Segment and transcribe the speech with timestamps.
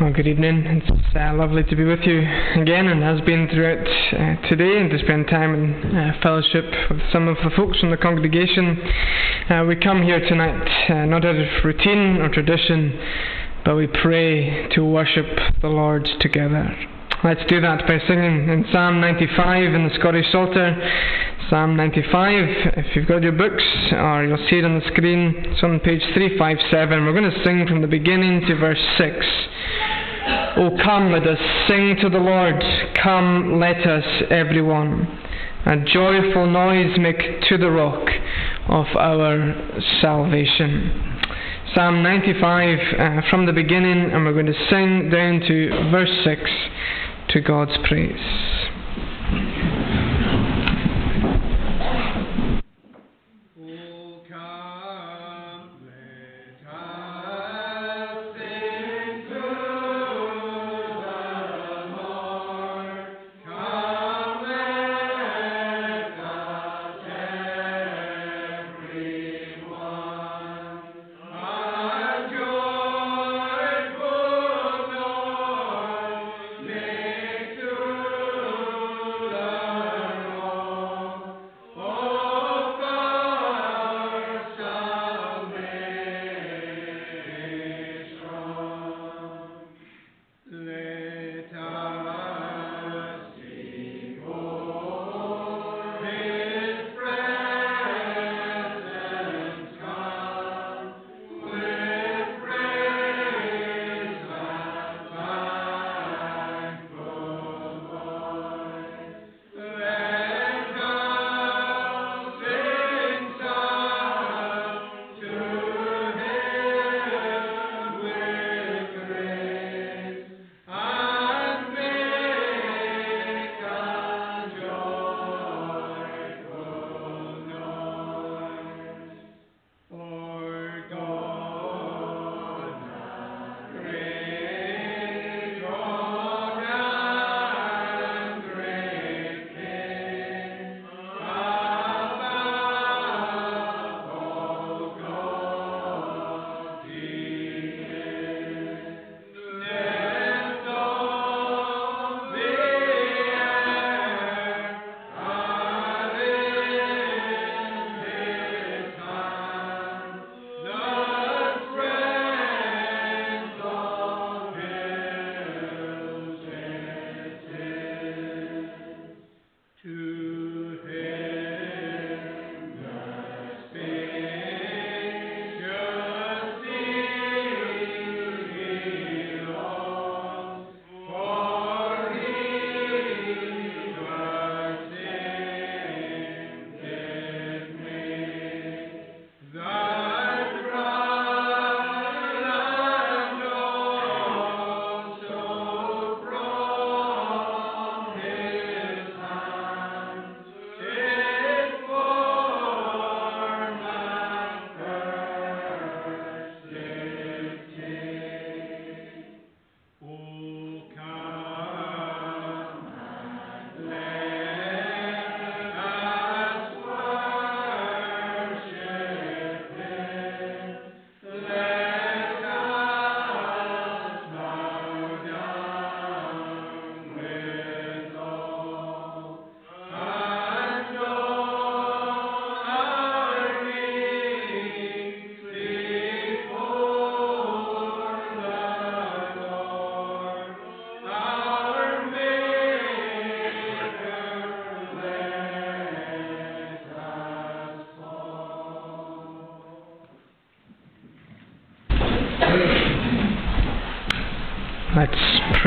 [0.00, 0.62] Well, good evening.
[0.64, 4.88] It's uh, lovely to be with you again, and has been throughout uh, today, and
[4.90, 8.78] to spend time in uh, fellowship with some of the folks from the congregation.
[9.50, 12.94] Uh, we come here tonight uh, not out of routine or tradition,
[13.64, 15.26] but we pray to worship
[15.62, 16.70] the Lord together.
[17.24, 20.78] Let's do that by singing in Psalm 95 in the Scottish Psalter.
[21.50, 25.64] Psalm 95, if you've got your books, or you'll see it on the screen, it's
[25.64, 27.04] on page 357.
[27.04, 29.26] We're going to sing from the beginning to verse 6.
[30.56, 31.38] Oh, come, let us
[31.68, 32.62] sing to the Lord.
[33.02, 35.06] Come, let us, everyone,
[35.66, 38.08] a joyful noise make to the rock
[38.68, 39.54] of our
[40.00, 41.20] salvation.
[41.74, 46.40] Psalm 95 uh, from the beginning, and we're going to sing down to verse 6
[47.30, 48.16] to God's praise.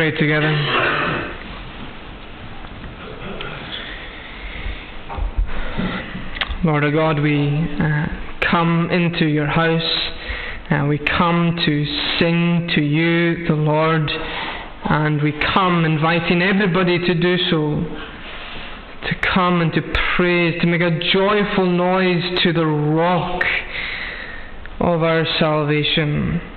[0.02, 0.52] Pray together.
[6.64, 7.48] Lord our God, we
[7.80, 8.08] uh,
[8.50, 9.84] come into your house.
[10.72, 11.86] Uh, we come to
[12.18, 14.10] sing to you, the Lord,
[14.86, 17.84] and we come inviting everybody to do so.
[19.08, 19.84] To come and to
[20.16, 23.44] praise, to make a joyful noise to the rock
[24.80, 26.51] of our salvation.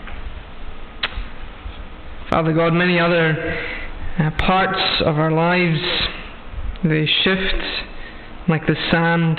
[2.34, 3.62] Father God, many other
[4.18, 5.78] uh, parts of our lives,
[6.82, 7.62] they shift
[8.48, 9.38] like the sand,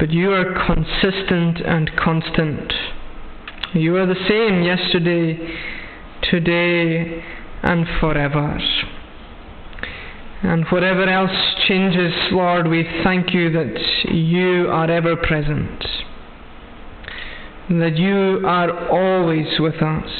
[0.00, 2.72] but you are consistent and constant.
[3.74, 5.38] You are the same yesterday,
[6.28, 7.22] today
[7.62, 8.58] and forever.
[10.42, 15.84] And whatever else changes, Lord, we thank you that you are ever present,
[17.70, 20.10] that you are always with us,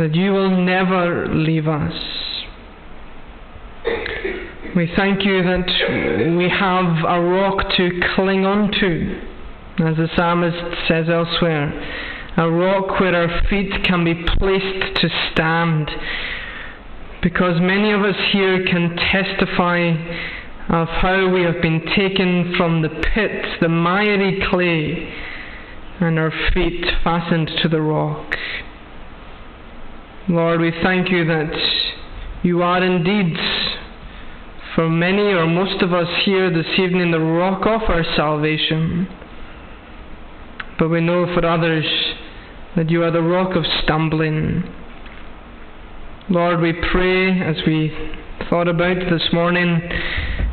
[0.00, 1.92] that you will never leave us.
[4.74, 9.20] We thank you that we have a rock to cling on to,
[9.84, 11.68] as the psalmist says elsewhere,
[12.38, 15.90] a rock where our feet can be placed to stand
[17.22, 19.90] because many of us here can testify
[20.70, 25.12] of how we have been taken from the pit, the miry clay,
[26.00, 28.34] and our feet fastened to the rock.
[30.30, 31.52] Lord, we thank you that
[32.42, 33.36] you are indeed,
[34.74, 39.08] for many or most of us here this evening, the rock of our salvation.
[40.78, 41.84] But we know for others
[42.76, 44.62] that you are the rock of stumbling
[46.30, 47.90] Lord, we pray as we
[48.48, 49.80] thought about this morning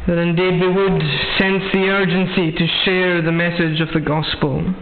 [0.08, 1.02] that indeed we would
[1.38, 4.74] sense the urgency to share the message of the gospel,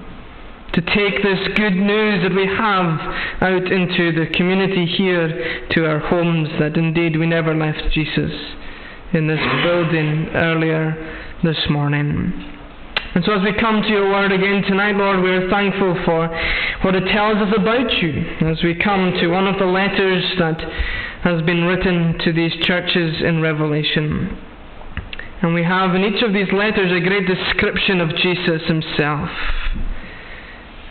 [0.75, 3.00] to take this good news that we have
[3.42, 8.31] out into the community here to our homes, that indeed we never left Jesus
[9.13, 10.92] in this building earlier
[11.44, 12.51] this morning.
[13.16, 16.27] And so as we come to your word again tonight, Lord, we're thankful for
[16.83, 18.12] what it tells us about you.
[18.42, 20.60] As we come to one of the letters that
[21.24, 24.38] has been written to these churches in Revelation.
[25.42, 29.30] And we have in each of these letters a great description of Jesus himself.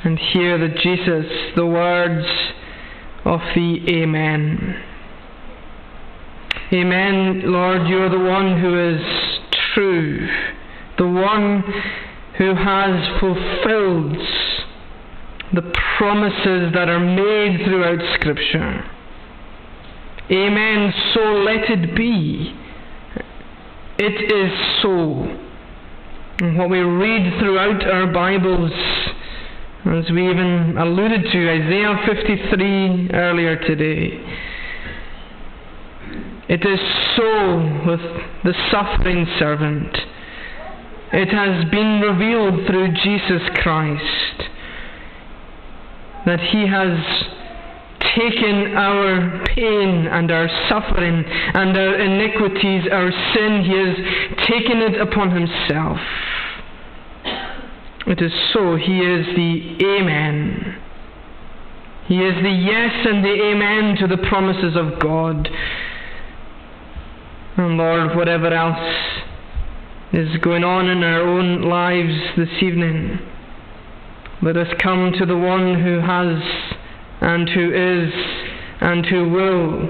[0.05, 2.27] And hear the Jesus, the words
[3.25, 4.83] of the Amen.
[6.73, 9.01] Amen, Lord, you are the one who is
[9.75, 10.29] true,
[10.99, 11.63] the one
[12.37, 14.19] who has fulfilled
[15.55, 18.85] the promises that are made throughout Scripture.
[20.31, 20.93] Amen.
[21.15, 22.55] So let it be.
[23.99, 25.39] It is so.
[26.41, 28.73] And what we read throughout our Bibles,
[29.87, 34.19] as we even alluded to Isaiah 53 earlier today,
[36.49, 36.81] it is
[37.17, 38.01] so with
[38.45, 39.95] the suffering servant.
[41.13, 44.49] It has been revealed through Jesus Christ
[46.25, 46.99] that He has
[48.17, 53.65] taken our pain and our suffering and our iniquities, our sin.
[53.65, 55.99] He has taken it upon Himself.
[58.07, 58.77] It is so.
[58.77, 60.81] He is the Amen.
[62.07, 65.49] He is the yes and the Amen to the promises of God.
[67.57, 69.23] And Lord, whatever else
[70.13, 73.19] is going on in our own lives this evening.
[74.43, 76.43] Let us come to the one who has
[77.21, 78.13] and who is
[78.81, 79.89] and who will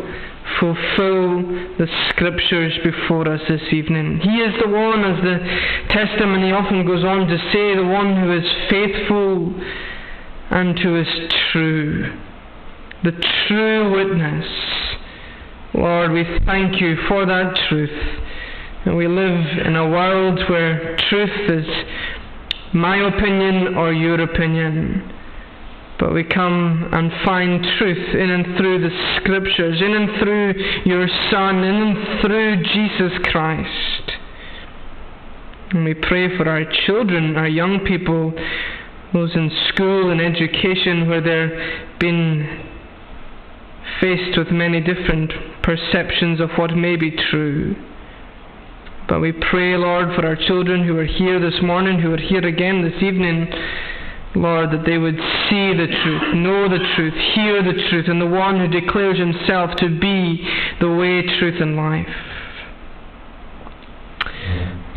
[0.61, 1.43] fulfill
[1.79, 4.20] the scriptures before us this evening.
[4.20, 5.38] He is the one, as the
[5.88, 9.55] testimony often goes on to say, the one who is faithful
[10.50, 11.08] and who is
[11.52, 12.20] true.
[13.02, 13.12] The
[13.49, 14.46] true witness.
[15.75, 17.91] Lord, we thank you for that truth.
[18.85, 21.67] And we live in a world where truth is
[22.75, 25.14] my opinion or your opinion.
[26.05, 30.53] But we come and find truth in and through the scriptures, in and through
[30.84, 34.13] your Son, in and through Jesus Christ.
[35.70, 38.34] And we pray for our children, our young people,
[39.15, 42.69] those in school and education where they're being
[43.99, 45.32] faced with many different
[45.63, 47.77] perceptions of what may be true.
[49.08, 52.46] But we pray, Lord, for our children who are here this morning, who are here
[52.46, 53.49] again this evening,
[54.34, 58.26] Lord, that they would see the truth, know the truth, hear the truth, and the
[58.26, 60.46] one who declares himself to be
[60.81, 62.08] the way, truth, and life.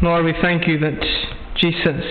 [0.02, 1.00] Lord, we thank you that
[1.56, 2.04] Jesus,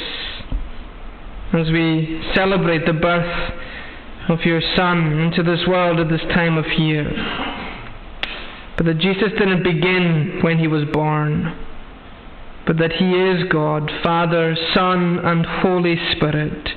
[1.53, 3.53] as we celebrate the birth
[4.29, 7.11] of your Son into this world at this time of year,
[8.77, 11.67] but that Jesus didn't begin when he was born
[12.67, 16.69] but that He is God, Father, Son, and Holy Spirit,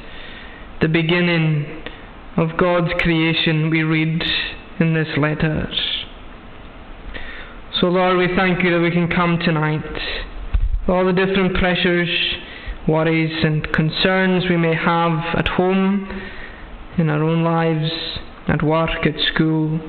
[0.82, 1.84] the beginning
[2.38, 4.24] of God's creation, we read
[4.80, 5.68] in this letter.
[7.80, 9.84] So, Lord, we thank you that we can come tonight.
[10.88, 12.10] All the different pressures,
[12.88, 16.08] worries, and concerns we may have at home,
[16.98, 17.92] in our own lives,
[18.48, 19.80] at work, at school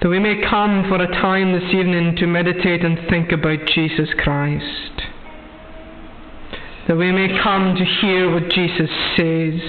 [0.00, 4.08] that we may come for a time this evening to meditate and think about Jesus
[4.16, 5.07] Christ.
[6.88, 9.60] That we may come to hear what Jesus says.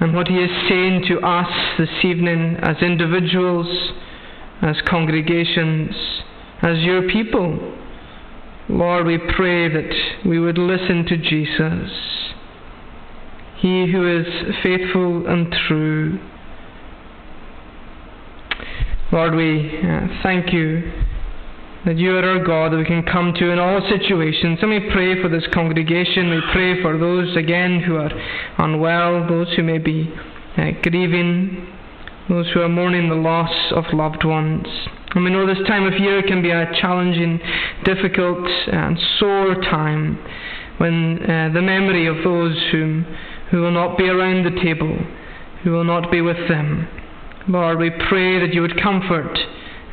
[0.00, 3.92] and what He is saying to us this evening as individuals,
[4.62, 5.94] as congregations,
[6.62, 7.74] as your people.
[8.68, 9.92] Lord, we pray that
[10.26, 11.90] we would listen to Jesus,
[13.58, 14.26] He who is
[14.62, 16.18] faithful and true.
[19.10, 20.92] Lord, we uh, thank you
[21.88, 24.58] that you are our God that we can come to in all situations.
[24.60, 26.28] And we pray for this congregation.
[26.28, 28.10] We pray for those, again, who are
[28.58, 30.12] unwell, those who may be
[30.58, 31.66] uh, grieving,
[32.28, 34.66] those who are mourning the loss of loved ones.
[35.14, 37.40] And we know this time of year can be a challenging,
[37.86, 40.22] difficult, and sore time
[40.76, 43.06] when uh, the memory of those whom,
[43.50, 44.94] who will not be around the table,
[45.64, 46.86] who will not be with them.
[47.48, 49.38] Lord, we pray that you would comfort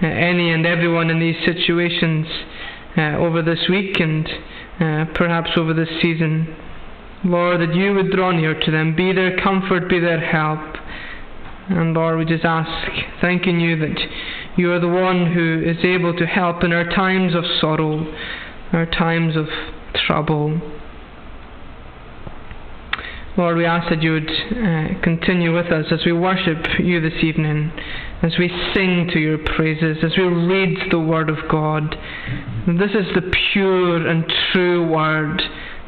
[0.06, 2.28] any and everyone in these situations
[2.98, 4.28] uh, over this week and
[4.80, 6.56] uh, perhaps over this season.
[7.24, 10.60] Lord, that you would draw near to them, be their comfort, be their help.
[11.70, 12.70] And Lord, we just ask,
[13.22, 14.00] thanking you that
[14.58, 18.06] you are the one who is able to help in our times of sorrow,
[18.72, 19.48] our times of
[20.06, 20.62] trouble.
[23.38, 27.22] Lord, we ask that you would uh, continue with us as we worship you this
[27.24, 27.72] evening,
[28.22, 31.96] as we sing to your praises, as we read the Word of God.
[32.68, 35.42] This is the pure and true Word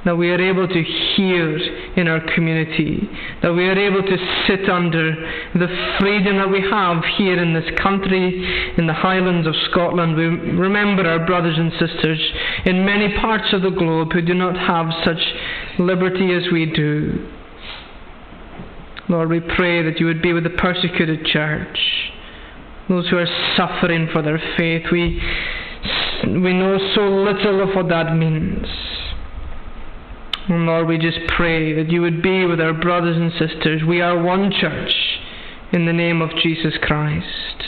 [0.06, 0.84] that we are able to
[1.16, 1.58] hear
[1.98, 3.10] in our community,
[3.42, 4.18] that we are able to
[4.48, 5.12] sit under
[5.54, 5.68] the
[6.00, 10.16] freedom that we have here in this country, in the Highlands of Scotland.
[10.16, 12.20] We remember our brothers and sisters
[12.66, 15.20] in many parts of the globe who do not have such
[15.78, 17.28] liberty as we do.
[19.10, 21.78] Lord, we pray that you would be with the persecuted church,
[22.90, 24.84] those who are suffering for their faith.
[24.92, 25.22] We,
[26.24, 28.68] we know so little of what that means.
[30.48, 33.82] And Lord, we just pray that you would be with our brothers and sisters.
[33.86, 34.94] We are one church
[35.74, 37.64] in the name of Jesus Christ.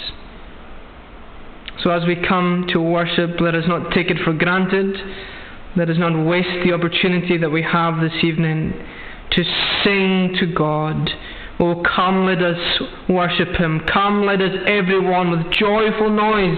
[1.84, 4.96] So as we come to worship, let us not take it for granted.
[5.76, 8.74] Let us not waste the opportunity that we have this evening
[9.32, 9.44] to
[9.84, 11.10] sing to God.
[11.60, 13.82] Oh, come, let us worship Him.
[13.92, 16.58] Come, let us, everyone, with joyful noise,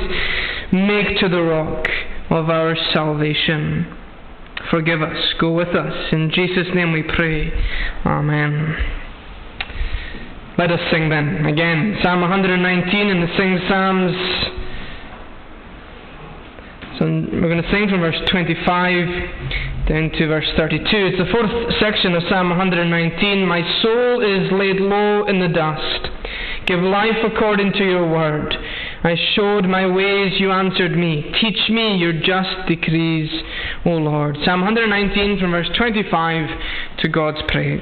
[0.72, 1.88] make to the rock
[2.29, 3.98] of our salvation.
[4.70, 5.34] Forgive us.
[5.39, 6.13] Go with us.
[6.13, 7.51] In Jesus' name we pray.
[8.05, 8.75] Amen.
[10.58, 11.46] Let us sing then.
[11.48, 14.15] Again, Psalm 119 in the Sing Psalms.
[17.01, 20.86] So we're going to sing from verse 25 down to verse 32.
[20.93, 23.43] It's the fourth section of Psalm 119.
[23.43, 26.13] My soul is laid low in the dust.
[26.67, 28.53] Give life according to your word.
[29.03, 31.34] I showed my ways, you answered me.
[31.41, 33.31] Teach me your just decrees,
[33.84, 34.38] O Lord.
[34.46, 36.50] Psalm 119 from verse 25
[37.00, 37.81] to God's praise.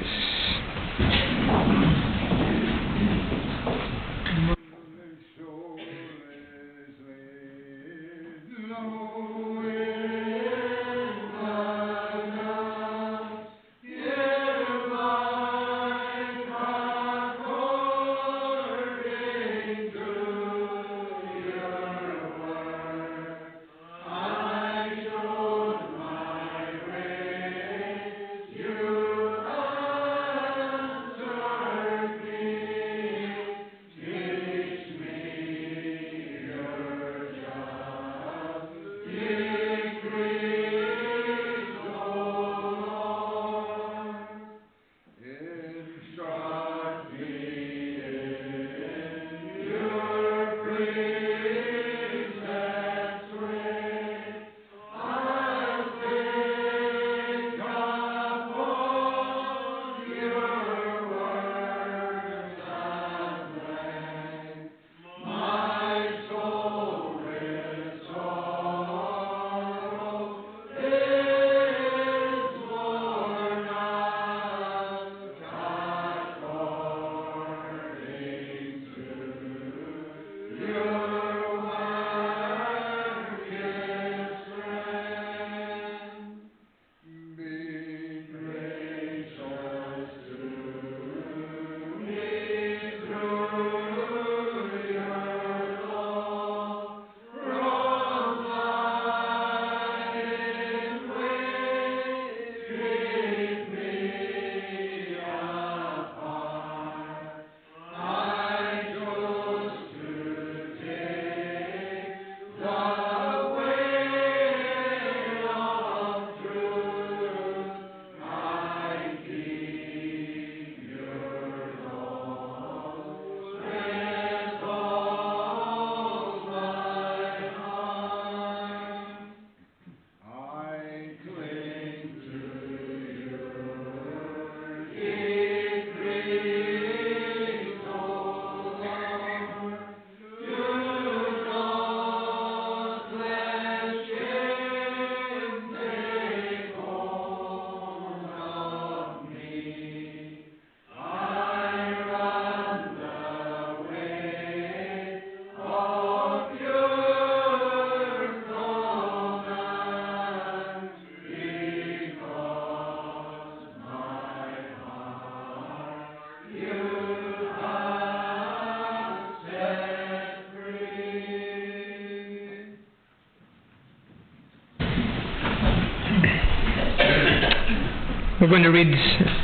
[178.50, 178.92] Going to read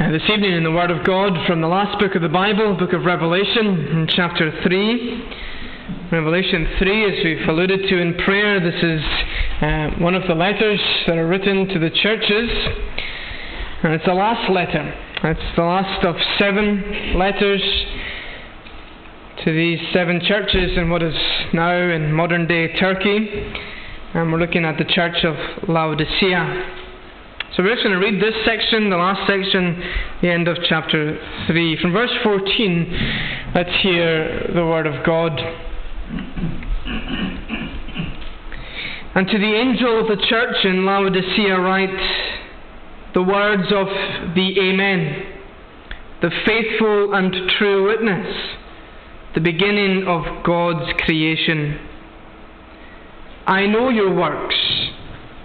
[0.00, 2.74] uh, this evening in the Word of God from the last book of the Bible,
[2.76, 5.22] book of Revelation, in chapter 3.
[6.10, 9.00] Revelation 3, as we've alluded to in prayer, this is
[9.62, 12.50] uh, one of the letters that are written to the churches.
[13.84, 14.92] And it's the last letter.
[15.22, 17.62] It's the last of seven letters
[19.44, 21.14] to these seven churches in what is
[21.54, 23.54] now in modern day Turkey.
[24.14, 26.75] And we're looking at the church of Laodicea.
[27.56, 29.82] So we're just going to read this section, the last section,
[30.20, 31.80] the end of chapter 3.
[31.80, 35.32] From verse 14, let's hear the word of God.
[39.14, 43.86] And to the angel of the church in Laodicea write the words of
[44.34, 45.22] the Amen,
[46.20, 48.36] the faithful and true witness,
[49.34, 51.80] the beginning of God's creation.
[53.46, 54.56] I know your works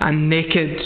[0.00, 0.80] and naked.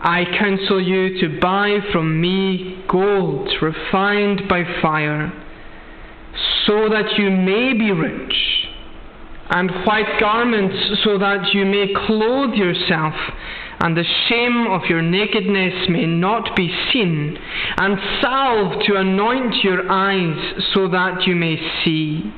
[0.00, 5.32] I counsel you to buy from me gold refined by fire,
[6.66, 8.34] so that you may be rich,
[9.50, 13.14] and white garments, so that you may clothe yourself,
[13.78, 17.38] and the shame of your nakedness may not be seen,
[17.76, 22.32] and salve to anoint your eyes, so that you may see.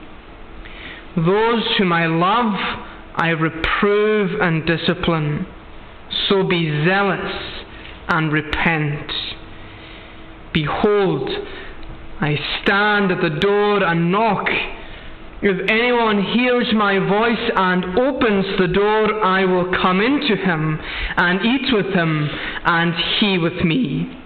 [1.16, 2.54] Those whom I love,
[3.14, 5.46] I reprove and discipline.
[6.28, 7.32] So be zealous
[8.08, 9.10] and repent.
[10.52, 11.30] Behold,
[12.20, 14.48] I stand at the door and knock.
[15.42, 20.80] If anyone hears my voice and opens the door, I will come into him
[21.16, 22.28] and eat with him,
[22.64, 24.20] and he with me.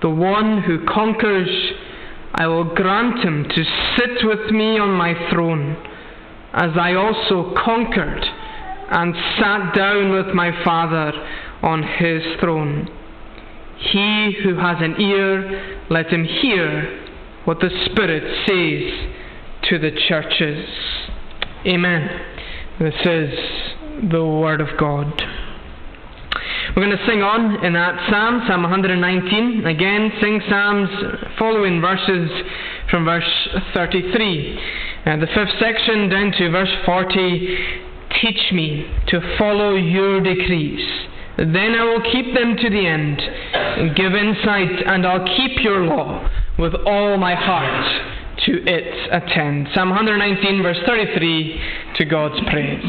[0.00, 1.48] The one who conquers,
[2.34, 3.64] I will grant him to
[3.96, 5.76] sit with me on my throne
[6.52, 8.24] as I also conquered
[8.90, 11.12] and sat down with my Father
[11.62, 12.88] on his throne.
[13.78, 17.00] He who has an ear, let him hear
[17.44, 20.68] what the Spirit says to the churches.
[21.66, 22.20] Amen.
[22.78, 25.22] This is the Word of God.
[26.76, 29.66] We're going to sing on in that Psalm, Psalm 119.
[29.66, 30.88] Again, sing Psalms
[31.38, 32.30] following verses
[32.90, 34.58] from verse 33.
[35.04, 37.80] And the fifth section down to verse 40
[38.20, 40.86] Teach me to follow your decrees.
[41.38, 43.96] Then I will keep them to the end.
[43.96, 48.12] Give insight, and I'll keep your law with all my heart
[48.46, 49.68] to it attend.
[49.74, 51.60] Psalm 119, verse 33,
[51.96, 52.82] to God's praise.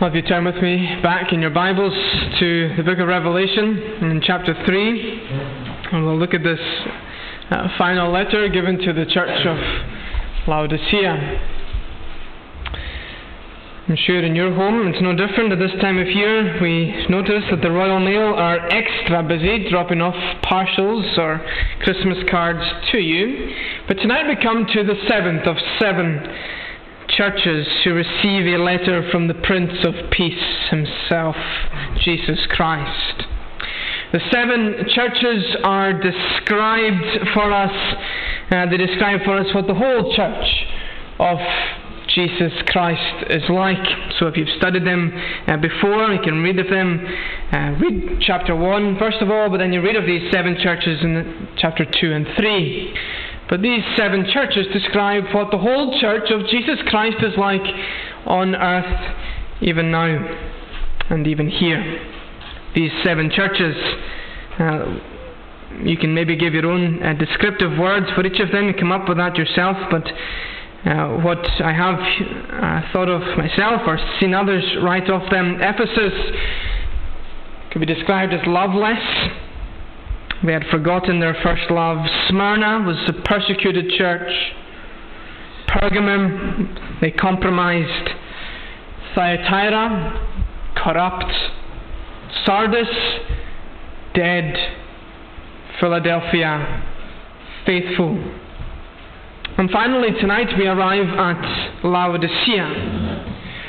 [0.00, 1.92] Have you turn with me back in your Bibles
[2.38, 5.22] to the book of Revelation in chapter 3?
[5.90, 6.60] And we'll look at this
[7.50, 9.58] uh, final letter given to the church of
[10.46, 11.42] Laodicea.
[13.88, 16.62] I'm sure in your home it's no different at this time of year.
[16.62, 21.44] We notice that the Royal Mail are extra busy dropping off parcels or
[21.82, 23.50] Christmas cards to you.
[23.88, 26.22] But tonight we come to the seventh of seven
[27.18, 31.34] churches who receive a letter from the Prince of Peace himself,
[32.04, 33.24] Jesus Christ.
[34.12, 37.74] The seven churches are described for us,
[38.52, 40.46] uh, they describe for us what the whole church
[41.18, 41.38] of
[42.14, 43.84] Jesus Christ is like.
[44.20, 45.12] So if you've studied them
[45.48, 47.04] uh, before, you can read of them.
[47.52, 51.02] Uh, read chapter 1 first of all, but then you read of these seven churches
[51.02, 52.94] in chapter 2 and 3.
[53.48, 57.62] But these seven churches describe what the whole church of Jesus Christ is like
[58.26, 59.16] on earth,
[59.62, 60.04] even now,
[61.08, 61.82] and even here.
[62.74, 63.74] These seven churches,
[64.58, 64.98] uh,
[65.82, 68.92] you can maybe give your own uh, descriptive words for each of them and come
[68.92, 70.06] up with that yourself, but
[70.84, 76.12] uh, what I have uh, thought of myself or seen others write of them, Ephesus
[77.70, 78.98] could be described as loveless
[80.44, 81.98] they had forgotten their first love.
[82.28, 84.30] Smyrna was a persecuted church.
[85.68, 88.10] Pergamum, they compromised.
[89.14, 91.32] Thyatira, corrupt.
[92.44, 92.88] Sardis,
[94.14, 94.54] dead.
[95.80, 96.82] Philadelphia,
[97.64, 98.18] faithful.
[99.58, 103.26] And finally, tonight we arrive at Laodicea.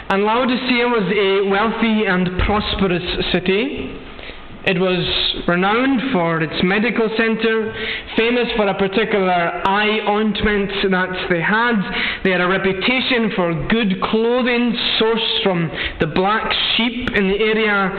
[0.10, 3.99] And Laodicea was a wealthy and prosperous city.
[4.70, 5.02] It was
[5.48, 7.74] renowned for its medical center,
[8.16, 11.74] famous for a particular eye ointment that they had.
[12.24, 17.90] They had a reputation for good clothing sourced from the black sheep in the area.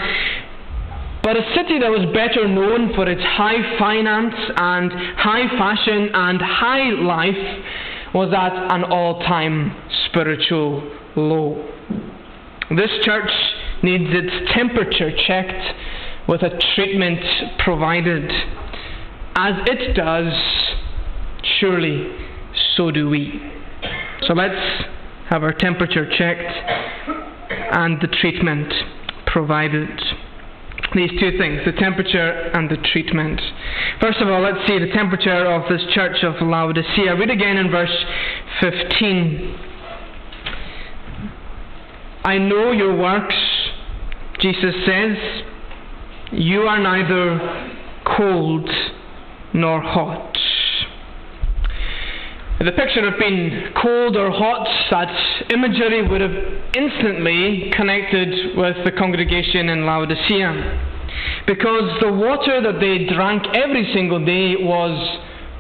[1.25, 6.41] But a city that was better known for its high finance and high fashion and
[6.41, 9.75] high life was at an all time
[10.07, 11.67] spiritual low.
[12.71, 13.33] This church
[13.83, 15.75] needs its temperature checked
[16.31, 17.21] with a treatment
[17.59, 18.31] provided.
[19.35, 20.33] As it does,
[21.59, 22.09] surely
[22.77, 23.43] so do we.
[24.29, 24.85] So let's
[25.29, 26.53] have our temperature checked
[27.73, 28.73] and the treatment
[29.27, 29.89] provided.
[30.95, 33.41] These two things, the temperature and the treatment.
[34.01, 37.17] First of all, let's see the temperature of this church of Laodicea.
[37.17, 38.05] Read again in verse
[38.61, 39.59] 15.
[42.23, 43.35] I know your works,
[44.39, 45.17] Jesus says
[46.33, 47.75] you are neither
[48.17, 48.69] cold
[49.53, 50.37] nor hot.
[52.61, 56.37] The picture of being cold or hot, that imagery would have
[56.77, 60.99] instantly connected with the congregation in Laodicea.
[61.47, 64.93] Because the water that they drank every single day was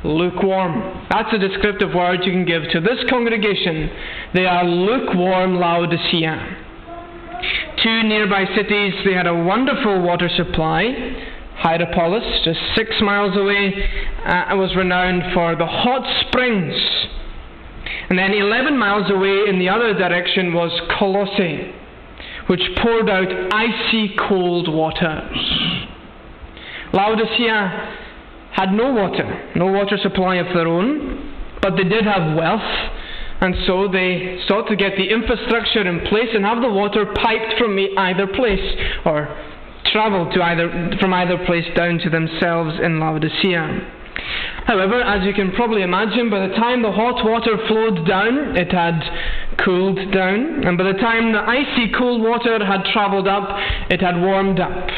[0.04, 1.06] lukewarm.
[1.10, 3.90] That's a descriptive word you can give to this congregation.
[4.34, 6.66] They are lukewarm Laodicea.
[7.82, 10.92] Two nearby cities, they had a wonderful water supply.
[11.56, 13.88] Hierapolis, just six miles away,
[14.24, 16.74] uh, was renowned for the hot springs.
[18.08, 21.72] And then 11 miles away in the other direction was Colossae,
[22.48, 25.36] which poured out icy cold waters.
[26.92, 27.96] Laodicea
[28.52, 32.60] had no water, no water supply of their own, but they did have wealth
[33.40, 37.58] and so they sought to get the infrastructure in place and have the water piped
[37.58, 39.28] from either place or
[39.86, 43.96] travel to either, from either place down to themselves in Laodicea.
[44.66, 48.70] However, as you can probably imagine, by the time the hot water flowed down, it
[48.70, 49.00] had
[49.64, 53.48] cooled down, and by the time the icy cool water had travelled up,
[53.90, 54.88] it had warmed up.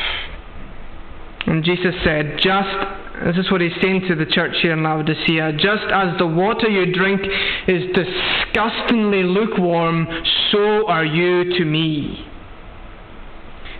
[1.47, 5.53] And Jesus said, Just this is what he's saying to the church here in Laodicea.
[5.53, 7.21] Just as the water you drink
[7.69, 10.07] is disgustingly lukewarm,
[10.51, 12.27] so are you to me.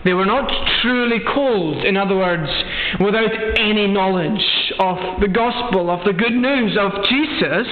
[0.05, 0.51] They were not
[0.81, 2.49] truly cold, in other words,
[2.99, 7.67] without any knowledge of the gospel, of the good news of Jesus.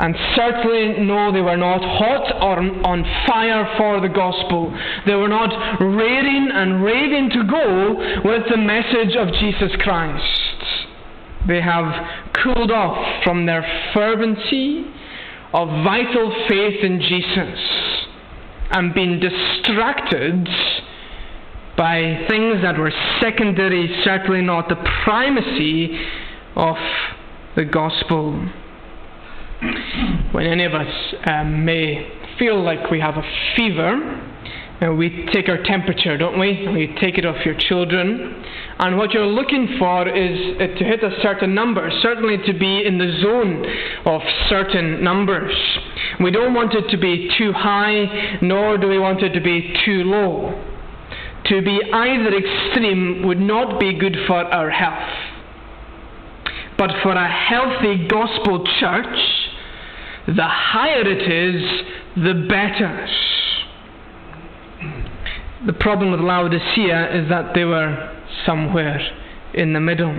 [0.00, 4.74] And certainly, no, they were not hot or on fire for the gospel.
[5.04, 10.64] They were not raring and raving to go with the message of Jesus Christ.
[11.46, 14.86] They have cooled off from their fervency
[15.52, 17.60] of vital faith in Jesus
[18.70, 20.48] and been distracted
[21.76, 25.98] by things that were secondary, certainly not the primacy
[26.56, 26.76] of
[27.56, 28.48] the gospel.
[30.32, 30.88] When any of us
[31.26, 33.22] um, may feel like we have a
[33.56, 34.26] fever,
[34.80, 36.66] uh, we take our temperature, don't we?
[36.68, 38.42] We take it off your children.
[38.78, 42.86] And what you're looking for is uh, to hit a certain number, certainly to be
[42.86, 43.66] in the zone
[44.06, 45.54] of certain numbers.
[46.20, 49.74] We don't want it to be too high, nor do we want it to be
[49.84, 50.64] too low.
[51.46, 55.36] To be either extreme would not be good for our health.
[56.78, 59.39] But for a healthy gospel church,
[60.36, 61.62] the higher it is,
[62.16, 63.08] the better.
[65.66, 68.16] The problem with Laodicea is that they were
[68.46, 69.00] somewhere
[69.54, 70.14] in the middle.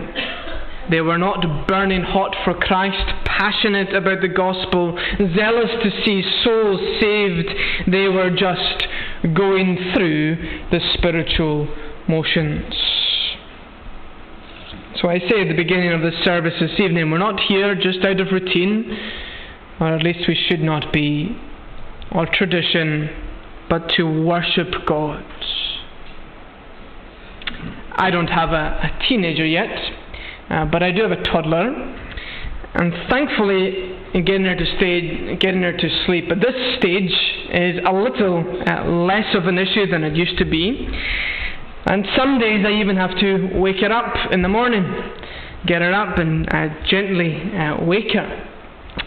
[0.89, 4.97] They were not burning hot for Christ, passionate about the gospel,
[5.35, 7.49] zealous to see souls saved.
[7.87, 8.87] They were just
[9.33, 10.35] going through
[10.71, 11.67] the spiritual
[12.07, 12.73] motions.
[15.01, 18.03] So I say at the beginning of the service this evening, we're not here just
[18.03, 18.97] out of routine,
[19.81, 21.35] or at least we should not be,
[22.11, 23.09] or tradition
[23.67, 25.25] but to worship God.
[27.93, 29.75] I don't have a, a teenager yet,
[30.49, 31.65] uh, but I do have a toddler,
[32.75, 37.11] and thankfully, getting her to stay, getting her to sleep at this stage
[37.51, 40.87] is a little uh, less of an issue than it used to be.
[41.87, 44.85] And some days I even have to wake her up in the morning,
[45.65, 48.50] get her up and uh, gently uh, wake her.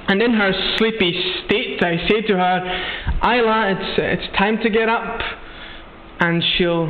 [0.08, 1.12] And in her sleepy
[1.44, 5.20] state, I say to her, Isla, it's, it's time to get up.
[6.20, 6.86] And she'll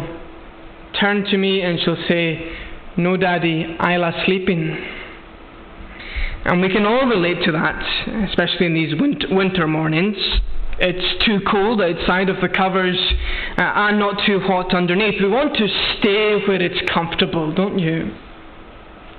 [1.00, 2.56] turn to me and she'll say,
[2.96, 4.76] No, Daddy, Isla's sleeping.
[6.44, 8.94] And we can all relate to that, especially in these
[9.30, 10.16] winter mornings.
[10.78, 12.98] It's too cold outside of the covers
[13.56, 15.22] uh, and not too hot underneath.
[15.22, 18.12] We want to stay where it's comfortable, don't you?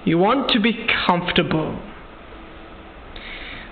[0.03, 1.81] You want to be comfortable.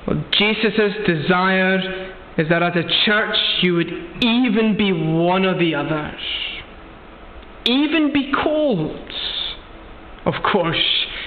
[0.07, 3.91] Well, Jesus' desire is that as a church you would
[4.23, 6.19] even be one of the others.
[7.65, 9.09] Even be cold.
[10.25, 10.83] Of course,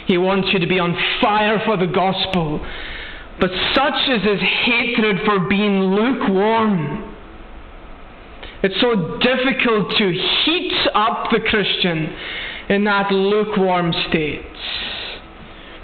[0.06, 2.64] he wants you to be on fire for the gospel.
[3.38, 7.14] But such is his hatred for being lukewarm.
[8.62, 12.14] It's so difficult to heat up the Christian
[12.68, 14.44] in that lukewarm state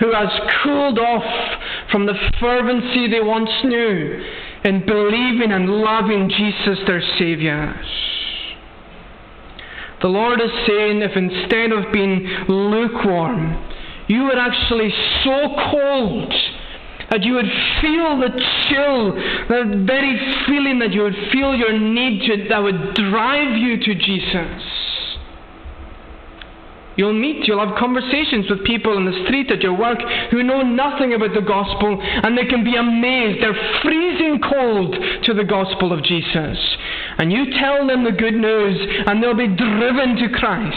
[0.01, 0.29] who has
[0.65, 1.23] cooled off
[1.93, 4.25] from the fervency they once knew
[4.65, 7.75] in believing and loving Jesus their Saviour.
[10.01, 13.69] The Lord is saying if instead of being lukewarm,
[14.09, 14.91] you were actually
[15.23, 16.33] so cold
[17.11, 18.31] that you would feel the
[18.69, 23.77] chill, that very feeling that you would feel your need to, that would drive you
[23.77, 24.82] to Jesus
[26.97, 29.99] You'll meet, you'll have conversations with people in the street at your work
[30.31, 33.43] who know nothing about the gospel and they can be amazed.
[33.43, 36.59] They're freezing cold to the gospel of Jesus.
[37.19, 38.77] And you tell them the good news
[39.07, 40.77] and they'll be driven to Christ.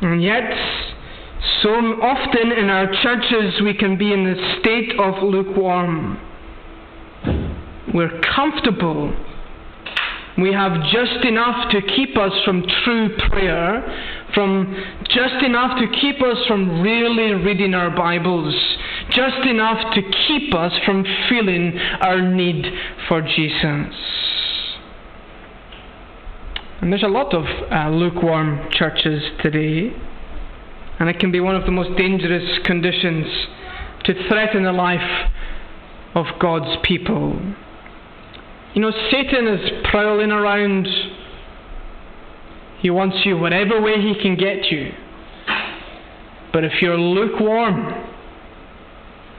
[0.00, 0.50] And yet,
[1.62, 6.18] so often in our churches we can be in the state of lukewarm.
[7.92, 9.12] We're comfortable
[10.40, 13.82] we have just enough to keep us from true prayer,
[14.34, 14.72] from
[15.10, 18.54] just enough to keep us from really reading our Bibles,
[19.10, 22.64] just enough to keep us from feeling our need
[23.08, 23.94] for Jesus.
[26.80, 29.92] And there's a lot of uh, lukewarm churches today,
[31.00, 33.26] and it can be one of the most dangerous conditions
[34.04, 35.30] to threaten the life
[36.14, 37.40] of God's people.
[38.74, 40.86] You know, Satan is prowling around.
[42.80, 44.92] He wants you whatever way he can get you.
[46.52, 47.92] But if you're lukewarm,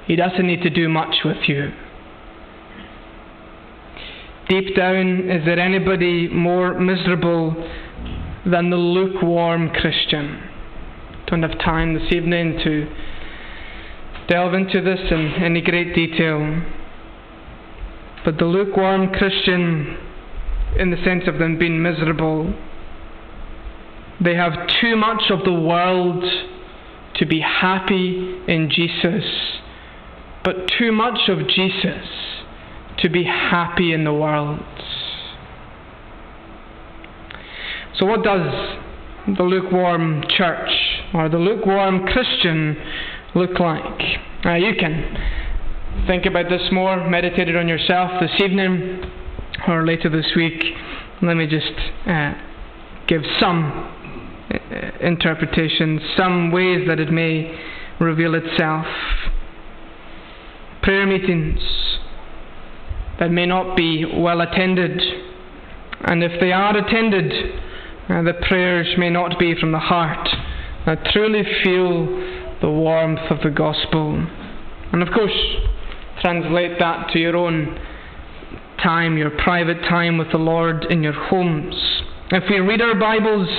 [0.06, 1.72] he doesn't need to do much with you.
[4.50, 7.54] Deep down, is there anybody more miserable
[8.46, 10.42] than the lukewarm Christian?
[11.28, 12.92] Don't have time this evening to
[14.28, 16.64] delve into this in any great detail.
[18.26, 19.98] But the lukewarm Christian,
[20.78, 22.54] in the sense of them being miserable,
[24.22, 26.24] they have too much of the world
[27.16, 29.24] to be happy in Jesus,
[30.44, 32.06] but too much of Jesus
[33.00, 34.60] to be happy in the world.
[37.98, 38.78] So, what does
[39.38, 40.70] the lukewarm church
[41.14, 42.78] or the lukewarm Christian
[43.36, 44.02] look like?
[44.44, 45.18] Now, you can
[46.08, 49.04] think about this more, meditate it on yourself this evening
[49.68, 50.62] or later this week.
[51.22, 51.74] Let me just
[52.08, 52.34] uh,
[53.08, 53.72] give some
[54.52, 57.60] uh, interpretations, some ways that it may
[58.00, 58.86] reveal itself.
[60.82, 61.60] Prayer meetings
[63.20, 65.02] that may not be well attended,
[66.02, 67.32] And if they are attended,
[68.10, 70.28] uh, the prayers may not be from the heart
[70.86, 72.06] that truly feel
[72.62, 74.26] the warmth of the gospel.
[74.94, 75.36] And of course,
[76.22, 77.80] translate that to your own
[78.82, 81.76] time, your private time with the Lord in your homes.
[82.32, 83.50] If we read our Bibles,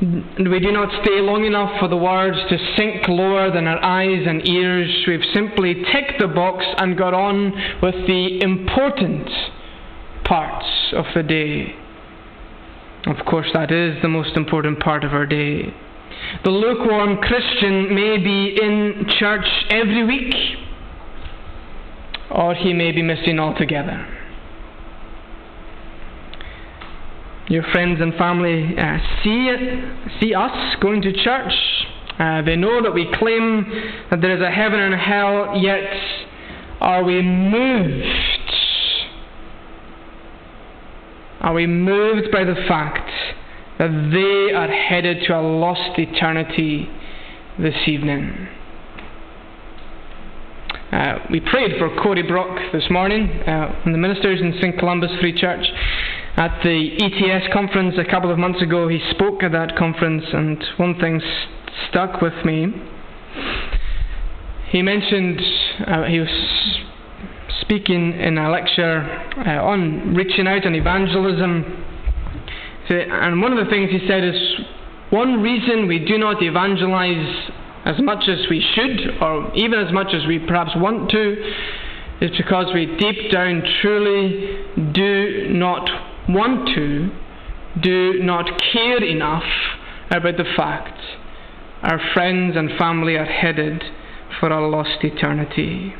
[0.00, 4.26] we do not stay long enough for the words to sink lower than our eyes
[4.26, 5.04] and ears.
[5.06, 9.28] We've simply ticked the box and got on with the important
[10.24, 11.74] parts of the day.
[13.06, 15.72] Of course, that is the most important part of our day.
[16.44, 20.34] The lukewarm Christian may be in church every week,
[22.36, 24.06] or he may be missing altogether.
[27.48, 31.52] Your friends and family uh, see it, see us going to church.
[32.18, 33.64] Uh, they know that we claim
[34.10, 35.84] that there is a heaven and a hell, yet
[36.80, 38.04] are we moved?
[41.40, 43.10] Are we moved by the fact
[43.78, 46.90] that they are headed to a lost eternity
[47.58, 48.48] this evening?
[50.92, 54.78] Uh, we prayed for Corey Brock this morning uh, the ministers in St.
[54.78, 55.66] Columba's Free Church.
[56.36, 60.62] At the ETS conference a couple of months ago, he spoke at that conference, and
[60.76, 62.68] one thing st- stuck with me.
[64.68, 65.40] He mentioned
[65.88, 66.28] uh, he was
[67.62, 69.02] speaking in a lecture
[69.44, 71.84] uh, on reaching out and evangelism.
[72.90, 74.36] And one of the things he said is
[75.10, 77.50] one reason we do not evangelize
[77.86, 81.36] as much as we should, or even as much as we perhaps want to,
[82.20, 84.58] is because we deep down truly
[84.92, 85.88] do not
[86.28, 87.10] want to,
[87.80, 89.44] do not care enough
[90.10, 90.98] about the fact
[91.82, 93.82] our friends and family are headed
[94.40, 95.94] for a lost eternity.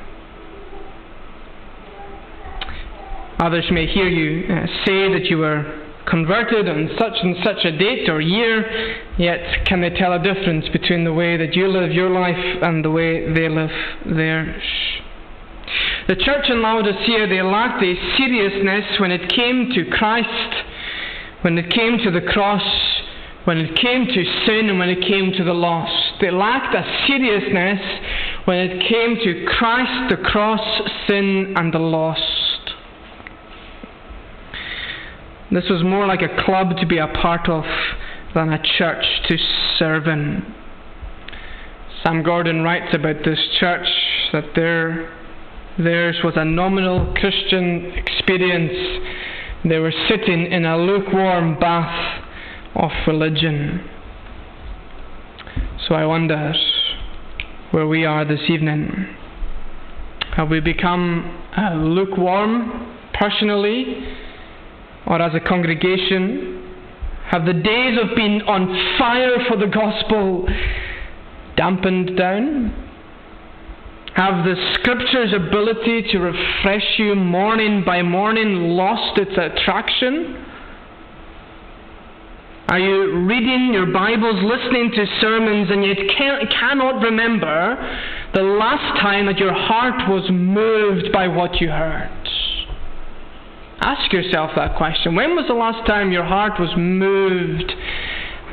[3.39, 7.77] Others may hear you uh, say that you were converted on such and such a
[7.77, 11.93] date or year, yet can they tell a difference between the way that you live
[11.93, 13.71] your life and the way they live
[14.07, 14.63] theirs?
[16.09, 20.65] The church in Laodicea, they lacked a seriousness when it came to Christ,
[21.43, 22.63] when it came to the cross,
[23.45, 26.21] when it came to sin, and when it came to the lost.
[26.21, 27.81] They lacked a seriousness
[28.45, 30.61] when it came to Christ, the cross,
[31.09, 32.46] sin, and the lost.
[35.51, 37.65] This was more like a club to be a part of
[38.35, 39.37] than a church to
[39.79, 40.55] serve in.
[42.03, 43.87] Sam Gordon writes about this church
[44.33, 45.11] that their
[45.79, 48.73] Theirs was a nominal Christian experience.
[49.63, 52.23] They were sitting in a lukewarm bath
[52.75, 53.87] of religion.
[55.87, 56.55] So I wonder
[57.73, 59.07] where we are this evening.
[60.35, 64.07] Have we become uh, lukewarm personally
[65.07, 66.63] or as a congregation?
[67.31, 70.49] Have the days of being on fire for the gospel
[71.57, 72.83] dampened down?
[74.15, 80.43] Have the Scripture's ability to refresh you morning by morning lost its attraction?
[82.69, 87.77] Are you reading your Bibles, listening to sermons, and yet can, cannot remember
[88.35, 92.11] the last time that your heart was moved by what you heard?
[93.87, 95.15] Ask yourself that question.
[95.15, 97.73] When was the last time your heart was moved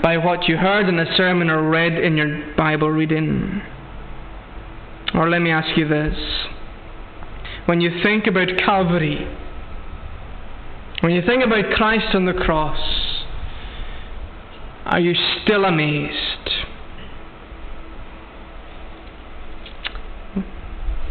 [0.03, 3.63] by what you heard in a sermon or read in your Bible reading?
[5.15, 6.15] Or let me ask you this.
[7.65, 9.27] When you think about Calvary,
[10.99, 12.77] when you think about Christ on the cross,
[14.85, 16.49] are you still amazed?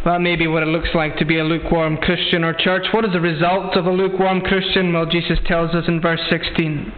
[0.05, 2.87] That may be what it looks like to be a lukewarm Christian or church.
[2.93, 4.93] What is the result of a lukewarm Christian?
[4.93, 6.93] Well, Jesus tells us in verse 16.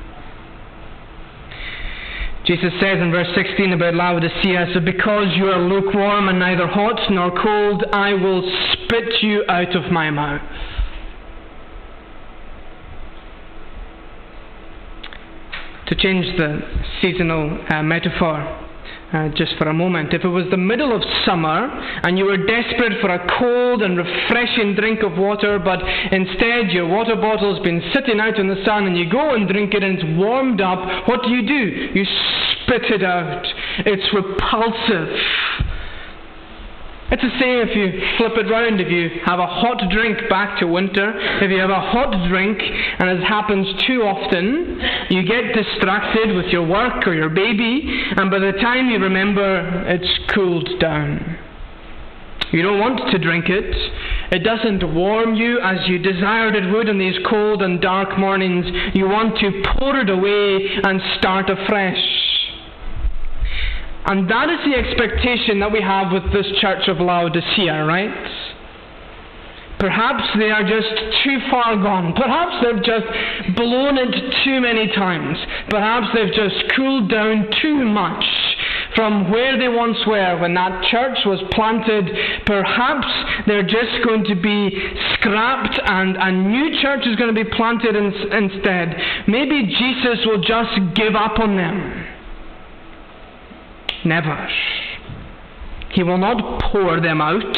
[2.47, 7.01] Jesus says in verse 16 about Laodicea, So because you are lukewarm and neither hot
[7.11, 8.43] nor cold, I will
[8.73, 10.43] spit you out of my mouth.
[15.89, 16.61] To change the
[17.01, 18.71] seasonal uh, metaphor,
[19.15, 20.13] uh, just for a moment.
[20.13, 21.71] If it was the middle of summer
[22.03, 26.87] and you were desperate for a cold and refreshing drink of water, but instead your
[26.89, 29.99] water bottle's been sitting out in the sun and you go and drink it and
[29.99, 31.55] it's warmed up, what do you do?
[31.95, 32.05] You
[32.63, 33.47] spit it out.
[33.87, 35.15] It's repulsive.
[37.15, 38.81] It's the same if you flip it round.
[38.81, 42.59] If you have a hot drink back to winter, if you have a hot drink
[42.59, 47.87] and it happens too often, you get distracted with your work or your baby,
[48.17, 51.39] and by the time you remember, it's cooled down.
[52.51, 53.77] You don't want to drink it.
[54.33, 58.67] It doesn't warm you as you desired it would in these cold and dark mornings.
[58.93, 62.44] You want to pour it away and start afresh.
[64.07, 68.13] And that is the expectation that we have with this church of Laodicea, right?
[69.79, 70.89] Perhaps they are just
[71.25, 72.15] too far gone.
[72.15, 75.37] Perhaps they've just blown it too many times.
[75.69, 78.25] Perhaps they've just cooled down too much
[78.95, 82.09] from where they once were when that church was planted.
[82.47, 83.07] Perhaps
[83.47, 84.71] they're just going to be
[85.15, 88.97] scrapped and a new church is going to be planted in, instead.
[89.27, 92.04] Maybe Jesus will just give up on them.
[94.05, 94.49] Never.
[95.93, 97.57] He will not pour them out.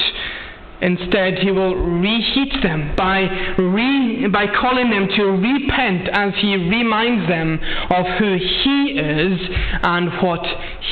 [0.82, 3.20] Instead, he will reheat them by,
[3.57, 9.40] re, by calling them to repent as he reminds them of who he is
[9.82, 10.44] and what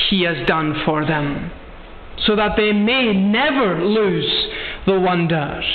[0.09, 1.51] he has done for them,
[2.25, 4.47] so that they may never lose
[4.87, 5.65] the wonders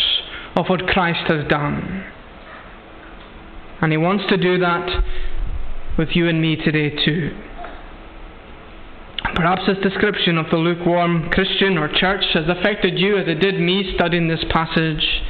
[0.56, 2.04] of what Christ has done.
[3.80, 5.04] And he wants to do that
[5.96, 7.30] with you and me today, too.
[9.34, 13.60] Perhaps this description of the lukewarm Christian or church has affected you as it did
[13.60, 15.22] me studying this passage.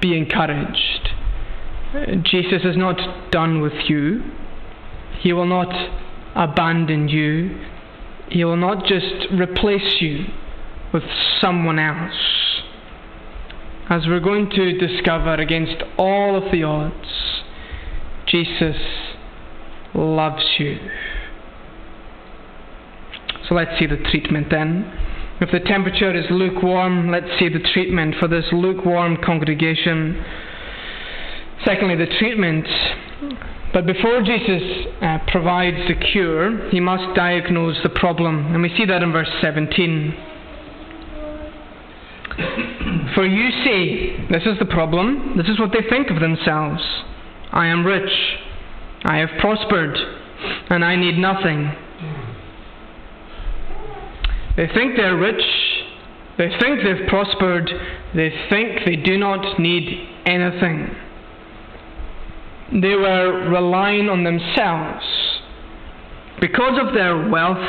[0.00, 1.10] Be encouraged.
[2.24, 4.22] Jesus is not done with you.
[5.20, 5.72] He will not
[6.34, 7.58] abandon you.
[8.28, 10.26] He will not just replace you
[10.92, 11.04] with
[11.40, 12.62] someone else.
[13.88, 17.08] As we're going to discover against all of the odds,
[18.26, 18.76] Jesus
[19.94, 20.78] loves you.
[23.48, 24.92] So let's see the treatment then.
[25.40, 30.24] If the temperature is lukewarm, let's see the treatment for this lukewarm congregation.
[31.64, 32.66] Secondly, the treatment.
[33.72, 38.54] But before Jesus uh, provides the cure, he must diagnose the problem.
[38.54, 40.14] And we see that in verse 17.
[43.14, 46.82] For you say, this is the problem, this is what they think of themselves.
[47.52, 48.10] I am rich,
[49.04, 49.96] I have prospered,
[50.68, 51.72] and I need nothing.
[54.56, 55.42] They think they're rich.
[56.38, 57.70] They think they've prospered.
[58.14, 60.94] They think they do not need anything.
[62.80, 65.04] They were relying on themselves.
[66.40, 67.64] Because of their wealth,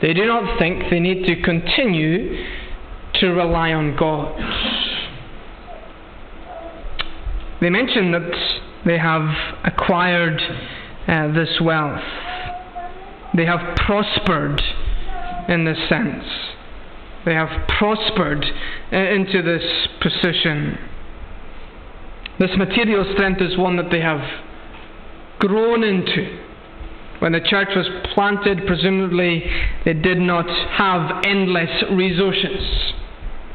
[0.00, 2.44] they do not think they need to continue
[3.14, 4.34] to rely on God.
[7.60, 8.30] They mention that
[8.84, 9.28] they have
[9.64, 10.40] acquired
[11.08, 12.02] uh, this wealth.
[13.34, 14.60] They have prospered
[15.48, 16.24] in this sense.
[17.24, 18.44] They have prospered
[18.92, 20.78] uh, into this position.
[22.38, 24.20] This material strength is one that they have
[25.38, 26.42] grown into.
[27.18, 29.44] When the church was planted, presumably
[29.84, 32.92] they did not have endless resources,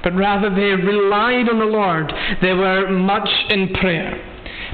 [0.03, 2.11] but rather they relied on the Lord.
[2.41, 4.30] They were much in prayer.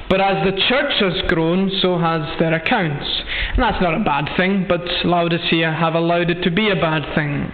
[0.09, 3.05] But as the church has grown, so has their accounts.
[3.53, 7.13] And that's not a bad thing, but Laodicea have allowed it to be a bad
[7.13, 7.51] thing.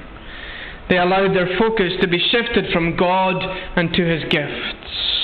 [0.89, 3.41] They allowed their focus to be shifted from God
[3.75, 5.23] and to His gifts.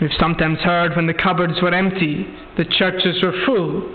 [0.00, 3.94] We've sometimes heard when the cupboards were empty, the churches were full.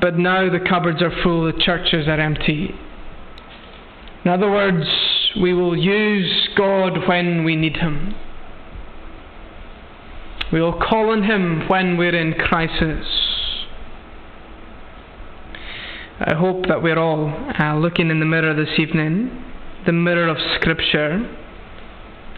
[0.00, 2.74] But now the cupboards are full, the churches are empty.
[4.24, 4.86] In other words,
[5.40, 8.14] we will use God when we need Him.
[10.52, 13.06] We will call on Him when we're in crisis.
[16.18, 17.28] I hope that we're all
[17.58, 19.44] uh, looking in the mirror this evening,
[19.86, 21.24] the mirror of Scripture.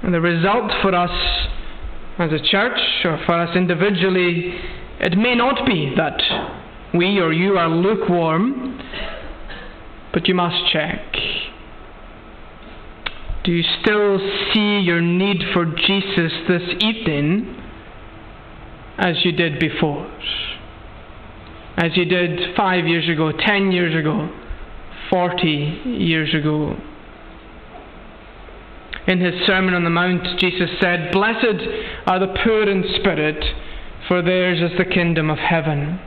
[0.03, 1.49] And the result for us
[2.19, 4.55] as a church or for us individually,
[5.01, 6.21] it may not be that
[6.93, 8.79] we or you are lukewarm,
[10.13, 11.01] but you must check.
[13.45, 14.19] Do you still
[14.53, 17.62] see your need for Jesus this evening?
[18.99, 20.07] As you did before,
[21.77, 24.31] as you did five years ago, ten years ago,
[25.11, 26.77] forty years ago.
[29.07, 31.67] In his Sermon on the Mount, Jesus said, Blessed
[32.07, 33.45] are the poor in spirit,
[34.07, 35.99] for theirs is the kingdom of heaven.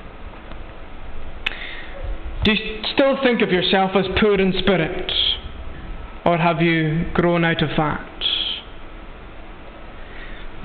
[2.46, 5.12] Do you still think of yourself as poor in spirit?
[6.26, 8.08] Or have you grown out of that?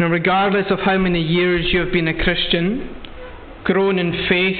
[0.01, 2.97] Now, regardless of how many years you have been a Christian,
[3.65, 4.57] grown in faith,